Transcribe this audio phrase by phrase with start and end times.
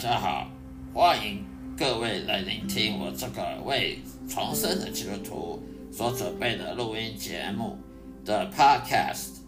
[0.00, 0.48] 大家好，
[0.94, 1.44] 欢迎
[1.76, 5.60] 各位来聆听我这个为重生的基督徒
[5.90, 7.76] 所准备的录音节目
[8.24, 9.38] 的 Podcast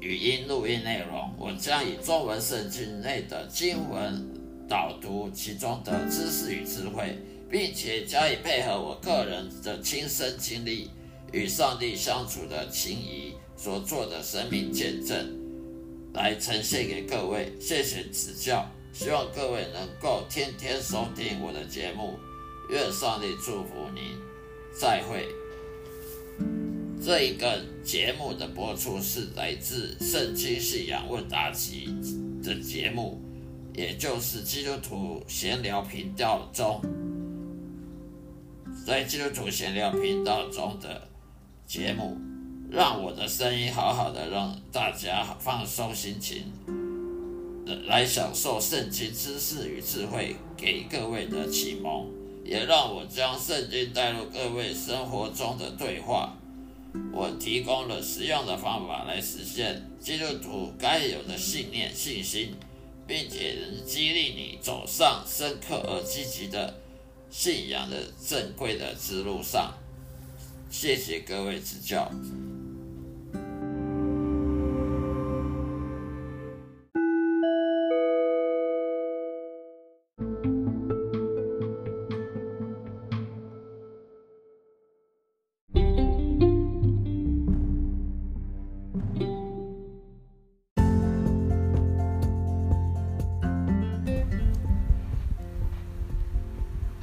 [0.00, 1.32] 语音录音内容。
[1.38, 4.28] 我将以中文圣经内的经文
[4.68, 7.16] 导读其中的知识与智慧，
[7.48, 10.90] 并且加以配合我个人的亲身经历
[11.32, 15.24] 与上帝相处的情谊所做的生命见证，
[16.14, 17.52] 来呈现给各位。
[17.60, 18.68] 谢谢指教。
[18.98, 22.18] 希望各位能够天天收听我的节目，
[22.70, 24.18] 愿上帝祝福您。
[24.74, 25.28] 再会。
[27.04, 31.86] 这一个节目的播出是来自《圣经信仰问答集》
[32.42, 33.20] 的节目，
[33.74, 36.80] 也就是基督徒闲聊频道中，
[38.86, 41.06] 在基督徒闲聊频道中的
[41.66, 42.16] 节目，
[42.70, 46.50] 让我的声音好好的让大家放松心情。
[47.86, 52.06] 来享受圣经知识与智慧给各位的启蒙，
[52.44, 56.36] 也让我将圣经带入各位生活中的对话。
[57.12, 62.54] 我提供了实用的方法来实现基督徒该有的信念、信心，
[63.06, 66.74] 并且能激励你走上深刻而积极的
[67.30, 69.74] 信仰的正规的之路上。
[70.70, 72.10] 谢谢各位指教。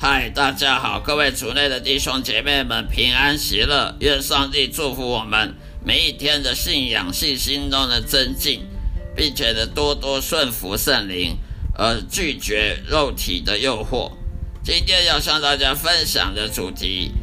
[0.06, 8.68] 嗨，大家好，各位族内的弟兄姐妹们平安喜乐，愿上帝祝福我们每一天的信仰信心都能增进，
[9.16, 11.38] 并且呢多多顺服圣灵，
[11.78, 14.12] 而拒绝肉体的诱惑。
[14.62, 17.14] 今天要向大家分享的主题，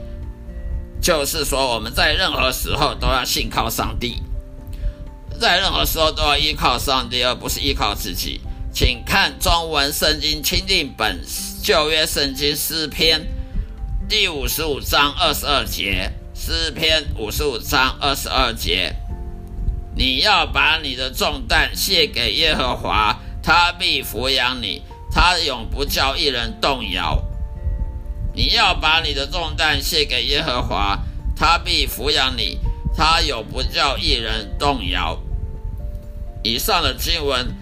[1.02, 4.22] 就是说我们在任何时候都要信靠上帝，
[5.38, 8.40] 在任何时候都要依靠上帝，而不是依靠自己。
[8.72, 11.20] 请看中文圣经钦定本。
[11.62, 13.26] 旧约圣经诗篇
[14.08, 18.96] 第五十五章二十二节，诗篇五十五章二十二节，
[19.94, 24.82] 你要把你的重担卸给耶和华，他必抚养你，
[25.12, 27.22] 他永不叫一人动摇。
[28.34, 30.98] 你要把你的重担卸给耶和华，
[31.36, 32.58] 他必抚养你，
[32.96, 35.20] 他永不叫一人动摇。
[36.42, 37.54] 以上的经文。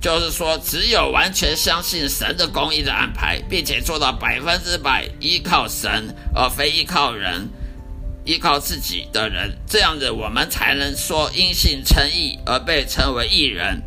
[0.00, 7.48] 就是说，只有完全相信神的公义的安排，并且做到百分之百依靠神，而非依靠人、
[8.24, 13.82] 依靠自己的人，这样子我们才能说因信称义而被称为义人，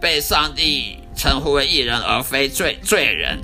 [0.00, 3.38] 被上帝称呼为义人，而非罪罪人。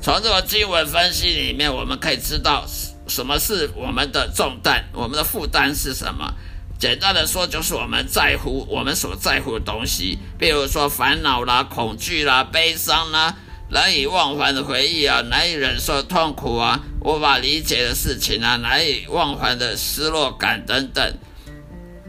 [0.00, 2.64] 从这个经文分析里面，我们可以知道
[3.08, 6.32] 什么是我们的重担，我们的负担是什么。
[6.84, 13.34] 简单的说，就是我们在乎我们所在乎的东西，比如说烦恼啦、恐惧啦、悲伤啦、
[13.70, 21.14] 难以忘怀的回忆啊、难以忍受痛苦啊、无法理解的事情啊、难以忘怀的失落感等等，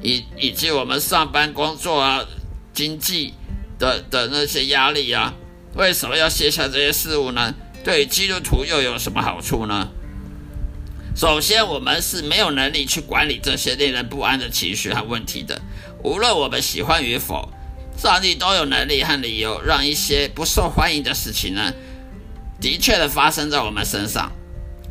[0.01, 2.25] 以以及我们上班工作啊、
[2.73, 3.33] 经济
[3.79, 5.33] 的的那些压力啊，
[5.75, 7.55] 为什么要卸下这些事物呢？
[7.85, 9.87] 对基督徒又有什么好处呢？
[11.15, 15.61] 首先，我们是没有能力去管理这些令人不安的情绪和问题的。
[16.03, 17.49] 无论我们喜欢与否，
[17.97, 21.73] 上帝都有能力和理由让一些不受欢迎的事情呢，
[22.59, 24.29] 的确的发生在我们身上。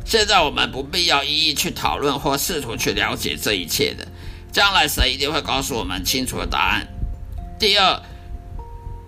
[0.03, 4.07] 现在我们不必要一一去讨论或试图去了解这一切的，
[4.51, 6.87] 将来神一定会告诉我们清楚的答案。
[7.59, 8.01] 第二，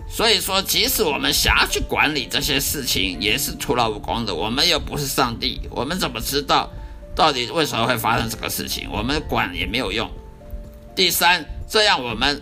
[0.08, 4.32] 所以说，即使我们想要去管理这些事情，也是徒劳无功的。
[4.32, 6.70] 我们又不是上帝，我们怎么知道？
[7.18, 8.88] 到底为什么会发生这个事情？
[8.92, 10.08] 我们管也没有用。
[10.94, 12.40] 第三，这样我们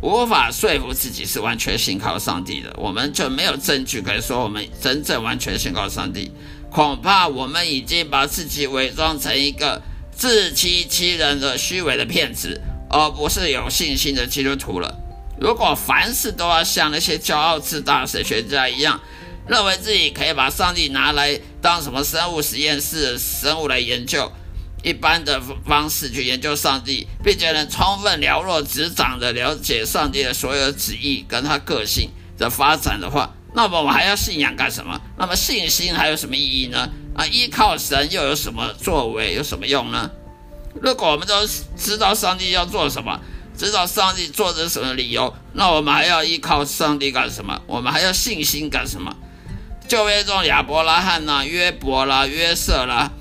[0.00, 6.30] 无法说服自己是完全信靠上帝的，我们就没有证据可以说我们真正完全信靠上帝。
[6.70, 9.82] 恐怕我们已经把自己伪装成一个
[10.12, 14.96] 自欺欺人的虚伪的骗子，而不是有信心的基督徒了。
[15.40, 19.00] 如果凡事都要像那些骄傲自大的神学家一样，
[19.46, 24.30] 认为自己可以把上帝拿来当什么生物实验室生物来研究，
[24.82, 35.00] 一般的方式去研究上帝，并且能充分了若指掌的了解上帝的所有旨意跟他个性的发展的话，那么我还要信仰干什么？
[35.18, 36.88] 那么信心还有什么意义呢？
[37.14, 39.34] 啊，依靠神又有什么作为？
[39.34, 40.10] 有什么用呢？
[40.80, 41.46] 如果我们都
[41.76, 43.20] 知道上帝要做什么，
[43.58, 47.60] 知道上帝做的什么理由，那我们还要依靠上帝干什么？
[47.66, 49.14] 我们还要信心干什么？
[49.92, 53.12] 旧约中亚伯拉罕呐、约伯啦、约瑟啦，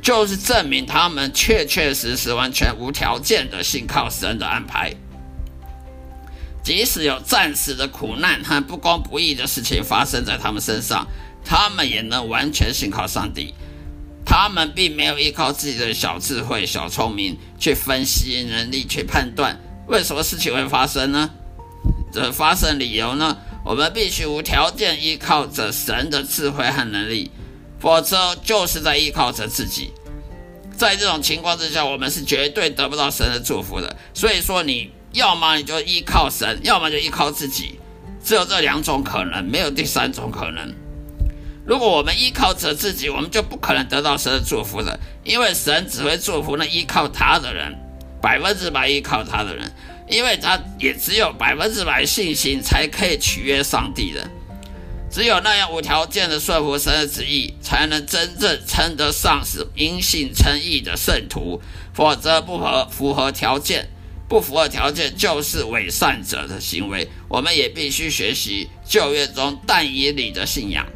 [0.00, 4.94] 就是证明他们确确实实、完全无条件的信靠神的安排。
[6.62, 11.06] 即使有暂时的苦难和不公不义的事情发生在他们身上，
[11.44, 13.52] 他们也能完全信靠上帝。
[14.24, 21.28] 他们并没有依靠自己的小智慧、小聪明去分析能力、去判断为什么事情会发生呢？
[22.10, 23.36] 这发生理由呢？
[23.64, 27.30] 我们必须无条件依靠着神的智慧和能力，
[27.78, 29.92] 否则就是在依靠着自己。
[30.76, 33.96] 在这种情况之下，我们是绝对得不到神的祝福的。
[34.14, 37.78] 所以说，你要么你就依靠神，要么就依靠自己，
[38.24, 40.74] 只有这两种可能，没有第三种可能。
[41.64, 47.72] 如果我们依靠着自己，我们就不可能得到神的祝福的，因为神只会祝福那依靠他的人，
[48.22, 49.70] 百分之百依靠他的人，
[50.08, 54.30] 因为他也只有百分之百信心才可以取悦上帝的，
[55.10, 61.60] 只有那样无条件的顺服神的旨意，才能真正称得上是因信称义的圣徒，
[61.92, 63.90] 否则不合符合条件，
[64.28, 67.08] 不符合条件就是伪善者的行为。
[67.28, 70.86] 我们也必须学习旧约中但以理的信仰。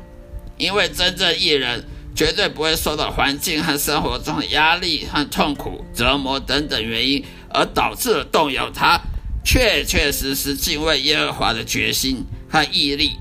[0.56, 1.84] 因为真正艺人
[2.16, 8.98] 绝对不会受到环境和生活中的压力和痛苦、折磨等等原因而导致了动摇他
[9.44, 13.12] 确确实实敬畏耶和华的决心和毅力。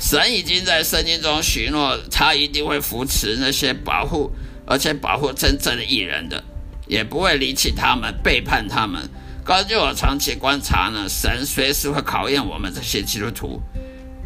[0.00, 4.32] 神已经在圣经中许诺，他一定会扶持那些保护
[4.66, 6.42] 而且保护真正的艺人的，
[6.88, 9.08] 也不会离弃他们、背叛他们。
[9.44, 13.60] 根据我长期观察呢，神随时会考验我们这些基督徒。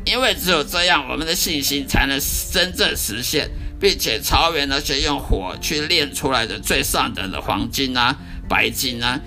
[0.05, 2.21] 因为只有这样，我们的信心才能
[2.53, 3.51] 真正实现，
[3.85, 8.17] 并且超越那些用火去炼出来的最上等的黄金啊、
[8.49, 9.21] 白金啊。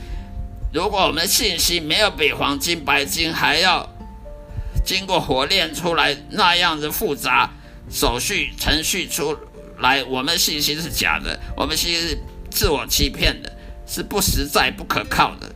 [0.74, 3.88] 如果我们的信心没有比黄金、白金还要
[4.83, 7.51] 经过火炼出来那样的复杂
[7.88, 9.38] 手续程序出
[9.77, 12.18] 来，我们信心是假的，我们信心是
[12.50, 13.56] 自我欺骗的，
[13.86, 15.54] 是不实在、不可靠的。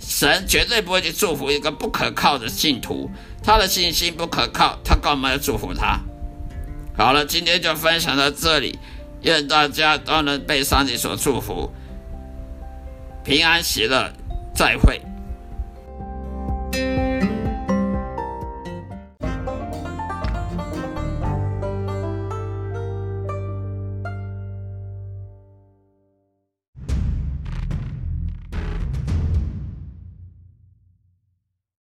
[0.00, 3.08] 神绝对不会去祝福一个不可靠的信徒。
[3.44, 6.00] 他的信心不可靠，他干嘛要祝福他？
[7.00, 8.78] 好了，今天就分享到这里，
[9.22, 11.72] 愿大家都能被上帝所祝福，
[13.24, 14.12] 平安喜乐，
[14.54, 15.00] 再会。